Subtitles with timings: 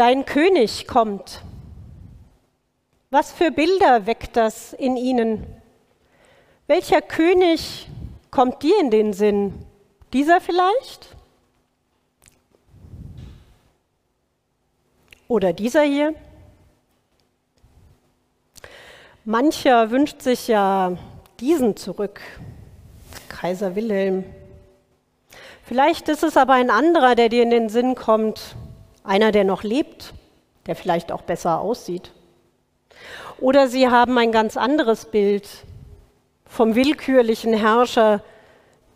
[0.00, 1.42] Dein König kommt.
[3.10, 5.46] Was für Bilder weckt das in ihnen?
[6.66, 7.86] Welcher König
[8.30, 9.52] kommt dir in den Sinn?
[10.14, 11.14] Dieser vielleicht?
[15.28, 16.14] Oder dieser hier?
[19.26, 20.96] Mancher wünscht sich ja
[21.40, 22.22] diesen zurück,
[23.28, 24.24] Kaiser Wilhelm.
[25.62, 28.56] Vielleicht ist es aber ein anderer, der dir in den Sinn kommt,
[29.10, 30.14] einer, der noch lebt,
[30.66, 32.12] der vielleicht auch besser aussieht.
[33.40, 35.48] Oder sie haben ein ganz anderes Bild
[36.46, 38.22] vom willkürlichen Herrscher,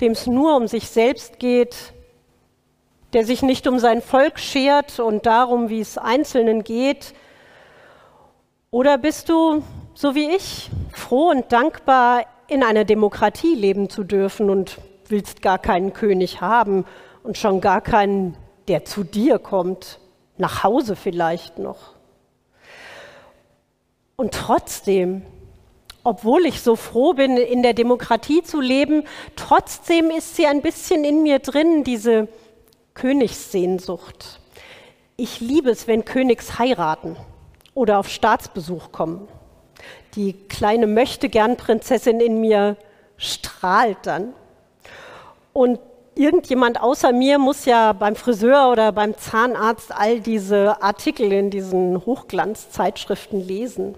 [0.00, 1.92] dem es nur um sich selbst geht,
[3.12, 7.12] der sich nicht um sein Volk schert und darum, wie es Einzelnen geht.
[8.70, 14.48] Oder bist du, so wie ich, froh und dankbar, in einer Demokratie leben zu dürfen
[14.48, 14.78] und
[15.08, 16.84] willst gar keinen König haben
[17.24, 18.36] und schon gar keinen,
[18.68, 19.98] der zu dir kommt,
[20.36, 21.94] nach Hause vielleicht noch.
[24.16, 25.22] Und trotzdem,
[26.04, 29.04] obwohl ich so froh bin, in der Demokratie zu leben,
[29.36, 32.28] trotzdem ist sie ein bisschen in mir drin, diese
[32.94, 34.40] Königssehnsucht.
[35.16, 37.16] Ich liebe es, wenn Königs heiraten
[37.74, 39.28] oder auf Staatsbesuch kommen.
[40.14, 42.76] Die kleine Möchtegern-Prinzessin in mir
[43.16, 44.32] strahlt dann.
[45.52, 45.80] Und
[46.16, 52.04] irgendjemand außer mir muss ja beim Friseur oder beim Zahnarzt all diese Artikel in diesen
[52.04, 53.94] Hochglanzzeitschriften lesen.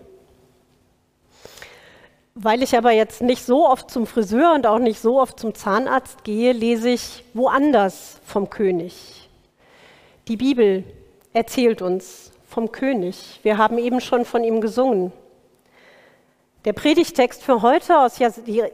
[2.35, 5.55] Weil ich aber jetzt nicht so oft zum Friseur und auch nicht so oft zum
[5.55, 9.29] Zahnarzt gehe, lese ich woanders vom König.
[10.29, 10.85] Die Bibel
[11.33, 13.41] erzählt uns vom König.
[13.43, 15.13] Wir haben eben schon von ihm gesungen.
[16.67, 18.19] Der Predigtext für heute aus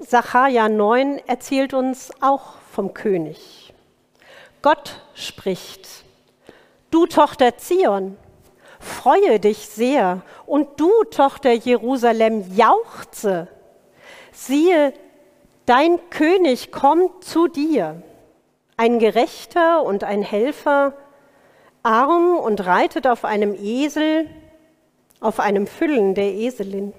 [0.00, 3.74] Sacharja 9 erzählt uns auch vom König.
[4.62, 5.86] Gott spricht,
[6.90, 8.16] du Tochter Zion,
[8.80, 13.48] freue dich sehr und du, Tochter Jerusalem, jauchze.
[14.32, 14.94] Siehe,
[15.66, 18.02] dein König kommt zu dir,
[18.78, 20.94] ein Gerechter und ein Helfer,
[21.82, 24.30] arm und reitet auf einem Esel,
[25.20, 26.94] auf einem Füllen der Eselin.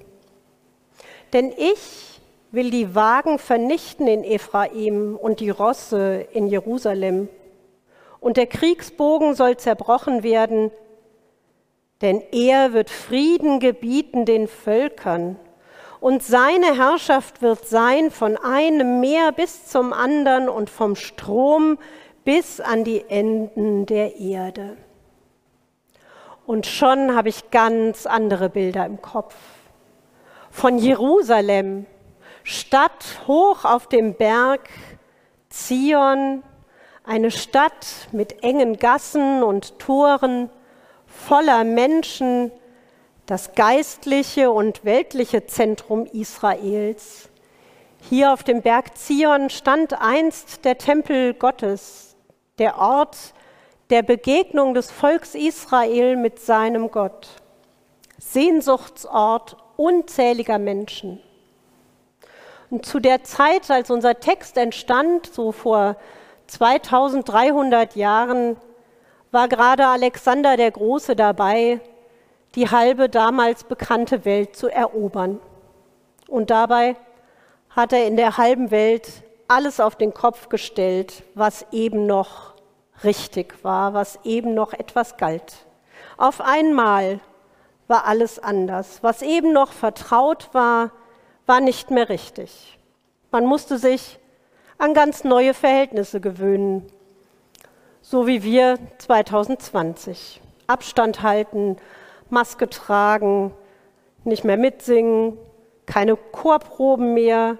[1.33, 2.21] Denn ich
[2.51, 7.27] will die Wagen vernichten in Ephraim und die Rosse in Jerusalem.
[8.19, 10.71] Und der Kriegsbogen soll zerbrochen werden,
[12.01, 15.37] denn er wird Frieden gebieten den Völkern.
[15.99, 21.79] Und seine Herrschaft wird sein von einem Meer bis zum anderen und vom Strom
[22.23, 24.77] bis an die Enden der Erde.
[26.45, 29.33] Und schon habe ich ganz andere Bilder im Kopf
[30.53, 31.87] von Jerusalem,
[32.43, 34.69] Stadt hoch auf dem Berg
[35.49, 36.43] Zion,
[37.03, 40.49] eine Stadt mit engen Gassen und Toren,
[41.07, 42.51] voller Menschen,
[43.25, 47.29] das geistliche und weltliche Zentrum Israels.
[48.09, 52.15] Hier auf dem Berg Zion stand einst der Tempel Gottes,
[52.59, 53.33] der Ort
[53.89, 57.27] der Begegnung des Volks Israel mit seinem Gott,
[58.31, 61.21] Sehnsuchtsort unzähliger Menschen.
[62.69, 65.97] Und zu der Zeit, als unser Text entstand, so vor
[66.47, 68.57] 2300 Jahren,
[69.31, 71.79] war gerade Alexander der Große dabei,
[72.55, 75.39] die halbe damals bekannte Welt zu erobern.
[76.27, 76.95] Und dabei
[77.69, 82.53] hat er in der halben Welt alles auf den Kopf gestellt, was eben noch
[83.03, 85.65] richtig war, was eben noch etwas galt.
[86.17, 87.19] Auf einmal
[87.93, 89.03] war alles anders.
[89.03, 90.89] Was eben noch vertraut war,
[91.45, 92.79] war nicht mehr richtig.
[93.29, 94.17] Man musste sich
[94.79, 96.87] an ganz neue Verhältnisse gewöhnen,
[98.01, 100.41] so wie wir 2020.
[100.65, 101.77] Abstand halten,
[102.31, 103.53] Maske tragen,
[104.23, 105.37] nicht mehr mitsingen,
[105.85, 107.59] keine Chorproben mehr,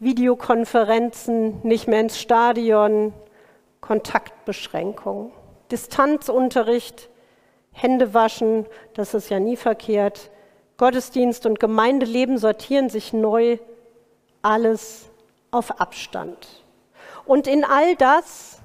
[0.00, 3.14] Videokonferenzen, nicht mehr ins Stadion,
[3.80, 5.32] Kontaktbeschränkungen,
[5.70, 7.08] Distanzunterricht,
[7.72, 10.30] Hände waschen, das ist ja nie verkehrt.
[10.76, 13.58] Gottesdienst und Gemeindeleben sortieren sich neu,
[14.42, 15.10] alles
[15.50, 16.64] auf Abstand.
[17.24, 18.60] Und in all das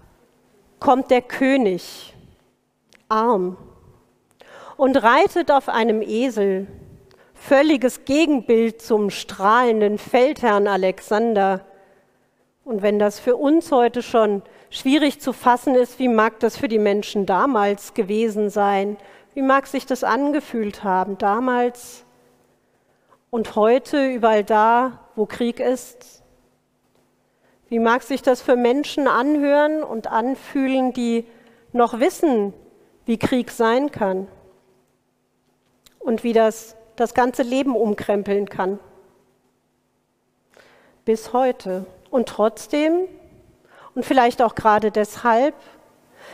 [0.80, 2.14] kommt der König,
[3.10, 3.58] arm,
[4.78, 6.68] und reitet auf einem Esel,
[7.34, 11.66] völliges Gegenbild zum strahlenden Feldherrn Alexander.
[12.64, 16.68] Und wenn das für uns heute schon schwierig zu fassen ist, wie mag das für
[16.68, 18.98] die Menschen damals gewesen sein?
[19.34, 22.06] Wie mag sich das angefühlt haben damals
[23.30, 26.24] und heute überall da, wo Krieg ist?
[27.70, 31.26] Wie mag sich das für Menschen anhören und anfühlen, die
[31.74, 32.54] noch wissen,
[33.06, 34.28] wie Krieg sein kann?
[36.08, 38.80] und wie das das ganze Leben umkrempeln kann.
[41.04, 41.86] Bis heute.
[42.10, 43.10] Und trotzdem,
[43.98, 45.56] und vielleicht auch gerade deshalb,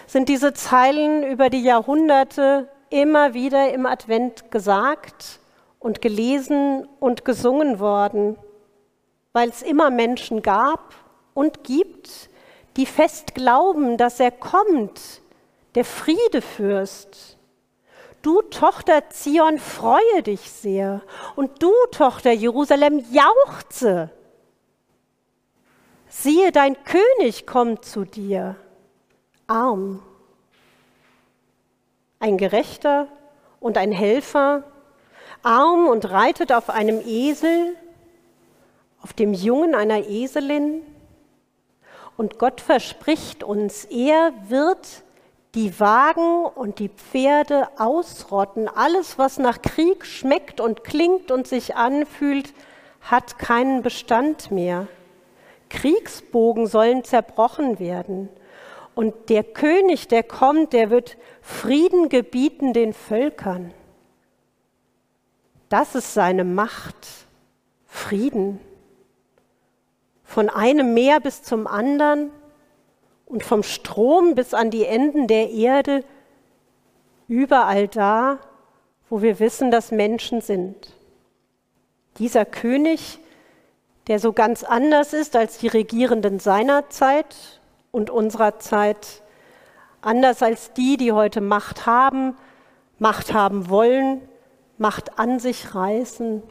[0.05, 5.39] sind diese Zeilen über die Jahrhunderte immer wieder im Advent gesagt
[5.79, 8.35] und gelesen und gesungen worden,
[9.31, 10.93] weil es immer Menschen gab
[11.33, 12.29] und gibt,
[12.75, 15.21] die fest glauben, dass er kommt,
[15.75, 17.37] der Friedefürst.
[18.23, 21.01] Du Tochter Zion, freue dich sehr,
[21.37, 24.09] und du Tochter Jerusalem, jauchze.
[26.15, 28.55] Siehe, dein König kommt zu dir,
[29.47, 30.01] arm.
[32.19, 33.07] Ein Gerechter
[33.59, 34.63] und ein Helfer,
[35.41, 37.75] arm und reitet auf einem Esel,
[39.01, 40.83] auf dem Jungen einer Eselin.
[42.15, 45.03] Und Gott verspricht uns, er wird
[45.55, 48.69] die Wagen und die Pferde ausrotten.
[48.69, 52.53] Alles, was nach Krieg schmeckt und klingt und sich anfühlt,
[53.01, 54.87] hat keinen Bestand mehr.
[55.73, 58.29] Kriegsbogen sollen zerbrochen werden.
[58.95, 63.73] Und der König, der kommt, der wird Frieden gebieten den Völkern.
[65.69, 67.07] Das ist seine Macht.
[67.85, 68.59] Frieden.
[70.23, 72.31] Von einem Meer bis zum anderen
[73.25, 76.03] und vom Strom bis an die Enden der Erde,
[77.27, 78.39] überall da,
[79.09, 80.93] wo wir wissen, dass Menschen sind.
[82.17, 83.19] Dieser König,
[84.07, 87.61] der so ganz anders ist als die Regierenden seiner Zeit
[87.91, 89.23] und unserer Zeit,
[90.01, 92.35] anders als die, die heute Macht haben,
[92.99, 94.21] Macht haben wollen,
[94.77, 96.43] Macht an sich reißen,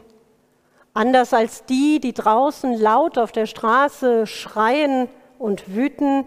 [0.93, 6.25] anders als die, die draußen laut auf der Straße schreien und wüten.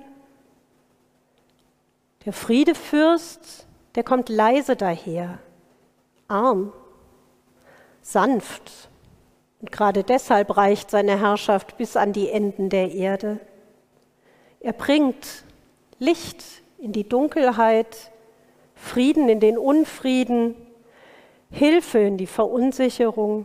[2.25, 5.39] Der Friedefürst, der kommt leise daher,
[6.29, 6.73] arm,
[8.03, 8.91] sanft,
[9.67, 13.41] und gerade deshalb reicht seine Herrschaft bis an die Enden der Erde.
[14.61, 15.45] Er bringt
[15.99, 16.45] Licht
[16.79, 18.13] in die Dunkelheit,
[18.77, 20.55] Frieden in den Unfrieden,
[21.51, 23.45] Hilfe in die Verunsicherung,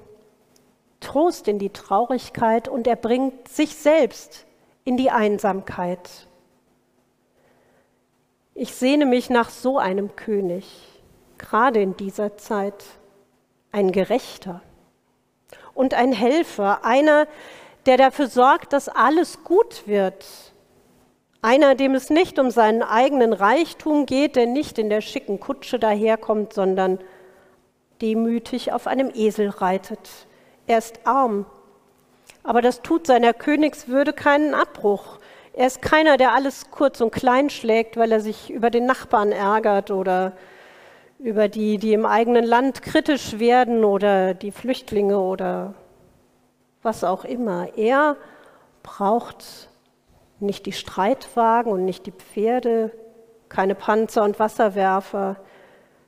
[0.99, 4.45] Trost in die Traurigkeit und er bringt sich selbst
[4.83, 6.27] in die Einsamkeit.
[8.53, 10.67] Ich sehne mich nach so einem König,
[11.39, 12.85] gerade in dieser Zeit,
[13.71, 14.61] ein Gerechter
[15.81, 17.25] und ein Helfer, einer,
[17.87, 20.23] der dafür sorgt, dass alles gut wird.
[21.41, 25.79] Einer, dem es nicht um seinen eigenen Reichtum geht, der nicht in der schicken Kutsche
[25.79, 26.99] daherkommt, sondern
[27.99, 30.07] demütig auf einem Esel reitet.
[30.67, 31.47] Er ist arm,
[32.43, 35.17] aber das tut seiner Königswürde keinen Abbruch.
[35.53, 39.31] Er ist keiner, der alles kurz und klein schlägt, weil er sich über den Nachbarn
[39.31, 40.33] ärgert oder
[41.21, 45.75] über die, die im eigenen Land kritisch werden oder die Flüchtlinge oder
[46.81, 47.77] was auch immer.
[47.77, 48.17] Er
[48.81, 49.69] braucht
[50.39, 52.91] nicht die Streitwagen und nicht die Pferde,
[53.49, 55.35] keine Panzer und Wasserwerfer.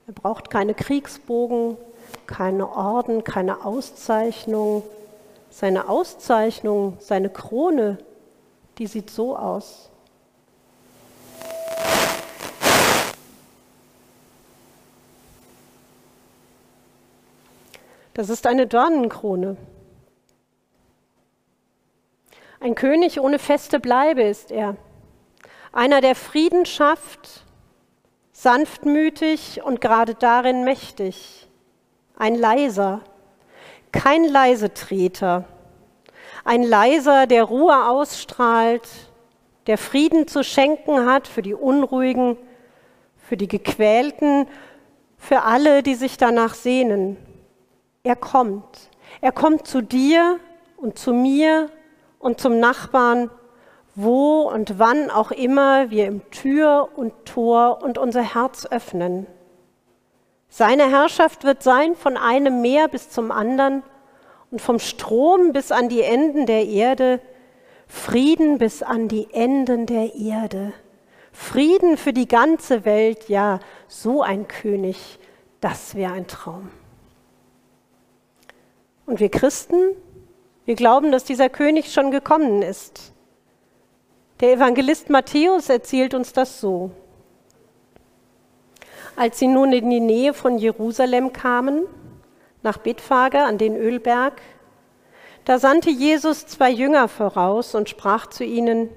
[0.07, 1.77] Er braucht keine Kriegsbogen,
[2.25, 4.81] keine Orden, keine Auszeichnung.
[5.51, 7.99] Seine Auszeichnung, seine Krone,
[8.79, 9.91] die sieht so aus.
[18.13, 19.57] Das ist eine Dornenkrone.
[22.59, 24.77] Ein König ohne feste Bleibe ist er.
[25.71, 27.43] Einer, der Frieden schafft,
[28.31, 31.49] sanftmütig und gerade darin mächtig.
[32.15, 33.01] Ein leiser,
[33.91, 35.45] kein Leisetreter.
[36.45, 38.87] Ein leiser, der Ruhe ausstrahlt,
[39.65, 42.37] der Frieden zu schenken hat für die Unruhigen,
[43.17, 44.47] für die Gequälten,
[45.17, 47.17] für alle, die sich danach sehnen.
[48.05, 48.89] Er kommt.
[49.21, 50.37] Er kommt zu dir
[50.75, 51.69] und zu mir
[52.19, 53.29] und zum Nachbarn,
[53.95, 59.25] wo und wann auch immer wir im Tür und Tor und unser Herz öffnen.
[60.49, 63.83] Seine Herrschaft wird sein von einem Meer bis zum anderen
[64.51, 67.21] und vom Strom bis an die Enden der Erde,
[67.87, 70.73] Frieden bis an die Enden der Erde.
[71.31, 75.19] Frieden für die ganze Welt, ja, so ein König,
[75.61, 76.69] das wäre ein Traum.
[79.05, 79.95] Und wir Christen,
[80.65, 83.11] wir glauben, dass dieser König schon gekommen ist.
[84.39, 86.91] Der Evangelist Matthäus erzählt uns das so.
[89.15, 91.83] Als sie nun in die Nähe von Jerusalem kamen,
[92.61, 94.41] nach Bethphage an den Ölberg,
[95.45, 98.89] da sandte Jesus zwei Jünger voraus und sprach zu ihnen,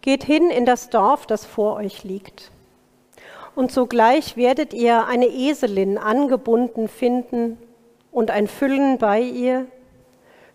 [0.00, 2.50] Geht hin in das Dorf, das vor euch liegt.
[3.54, 7.58] Und sogleich werdet ihr eine Eselin angebunden finden
[8.18, 9.66] und ein Füllen bei ihr,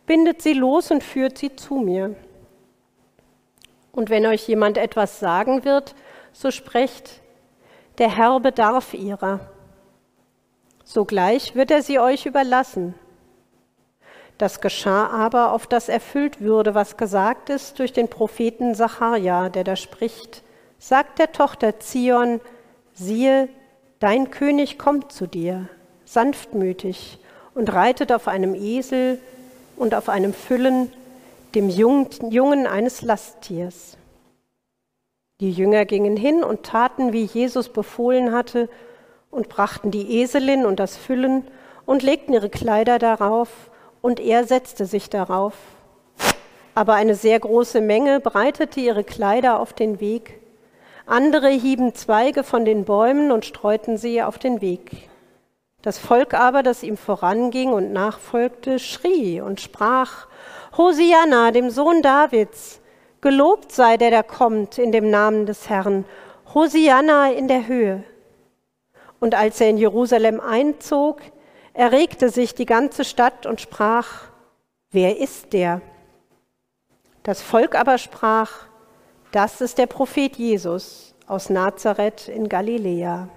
[0.06, 2.14] bindet sie los und führt sie zu mir.
[3.94, 5.96] Und wenn euch jemand etwas sagen wird,
[6.34, 7.22] so sprecht,
[8.00, 9.40] der Herr bedarf ihrer.
[10.84, 12.96] Sogleich wird er sie euch überlassen.
[14.38, 19.64] Das geschah aber, auf das erfüllt würde, was gesagt ist durch den Propheten Sacharja, der
[19.64, 20.44] da spricht.
[20.80, 22.42] Sagt der Tochter Zion,
[22.92, 23.48] siehe,
[24.00, 25.70] dein König kommt zu dir,
[26.04, 27.20] sanftmütig
[27.56, 29.20] und reitet auf einem Esel
[29.76, 30.92] und auf einem Füllen,
[31.56, 33.98] dem Jungen eines Lasttiers.
[35.40, 38.70] Die Jünger gingen hin und taten, wie Jesus befohlen hatte,
[39.30, 41.46] und brachten die Eselin und das Füllen
[41.86, 43.50] und legten ihre Kleider darauf,
[44.02, 45.54] und er setzte sich darauf.
[46.76, 50.40] Aber eine sehr große Menge breitete ihre Kleider auf den Weg.
[51.06, 55.10] Andere hieben Zweige von den Bäumen und streuten sie auf den Weg.
[55.84, 60.28] Das Volk aber, das ihm voranging und nachfolgte, schrie und sprach,
[60.78, 62.80] Hosianna, dem Sohn Davids,
[63.20, 66.06] gelobt sei der, der kommt in dem Namen des Herrn,
[66.54, 68.04] Hosianna in der Höhe.
[69.20, 71.22] Und als er in Jerusalem einzog,
[71.74, 74.30] erregte sich die ganze Stadt und sprach,
[74.92, 75.82] wer ist der?
[77.24, 78.52] Das Volk aber sprach,
[79.34, 83.28] das ist der Prophet Jesus aus Nazareth in Galiläa.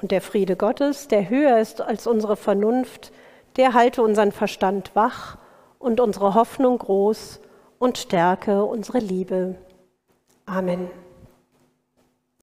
[0.00, 3.12] Und der Friede Gottes, der höher ist als unsere Vernunft,
[3.56, 5.38] der halte unseren Verstand wach
[5.78, 7.40] und unsere Hoffnung groß
[7.78, 9.56] und stärke unsere Liebe.
[10.44, 10.90] Amen.